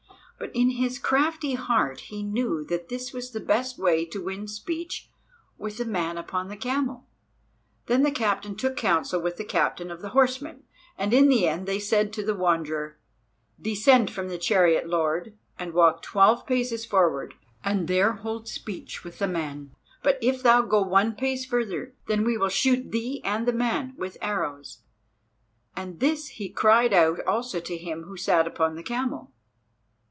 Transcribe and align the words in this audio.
But 0.37 0.55
in 0.55 0.71
his 0.71 0.97
crafty 0.97 1.53
heart 1.53 1.99
he 1.99 2.23
knew 2.23 2.63
that 2.65 2.89
this 2.89 3.13
was 3.13 3.29
the 3.29 3.39
best 3.39 3.77
way 3.77 4.05
to 4.05 4.23
win 4.23 4.47
speech 4.47 5.07
with 5.59 5.77
the 5.77 5.85
man 5.85 6.17
upon 6.17 6.47
the 6.47 6.57
camel. 6.57 7.05
Then 7.85 8.01
the 8.01 8.09
captain 8.09 8.55
took 8.55 8.75
counsel 8.75 9.21
with 9.21 9.37
the 9.37 9.45
captain 9.45 9.91
of 9.91 10.01
the 10.01 10.09
horsemen, 10.09 10.63
and 10.97 11.13
in 11.13 11.29
the 11.29 11.47
end 11.47 11.67
they 11.67 11.77
said 11.77 12.11
to 12.13 12.23
the 12.25 12.33
Wanderer: 12.33 12.97
"Descend 13.61 14.09
from 14.09 14.29
the 14.29 14.39
chariot, 14.39 14.89
lord, 14.89 15.37
and 15.59 15.73
walk 15.75 16.01
twelve 16.01 16.47
paces 16.47 16.85
forward, 16.85 17.35
and 17.63 17.87
there 17.87 18.13
hold 18.13 18.47
speech 18.47 19.03
with 19.03 19.19
the 19.19 19.27
man. 19.27 19.69
But 20.01 20.17
if 20.23 20.41
thou 20.41 20.63
go 20.63 20.81
one 20.81 21.13
pace 21.13 21.45
further, 21.45 21.93
then 22.07 22.23
we 22.25 22.35
will 22.35 22.49
shoot 22.49 22.91
thee 22.91 23.21
and 23.23 23.47
the 23.47 23.53
man 23.53 23.93
with 23.95 24.17
arrows." 24.23 24.79
And 25.75 25.99
this 25.99 26.29
he 26.29 26.49
cried 26.49 26.93
out 26.93 27.23
also 27.27 27.59
to 27.59 27.77
him 27.77 28.05
who 28.05 28.17
sat 28.17 28.47
upon 28.47 28.73
the 28.75 28.81
camel. 28.83 29.31